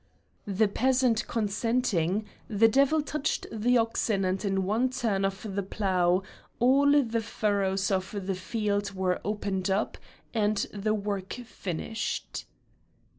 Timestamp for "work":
10.95-11.33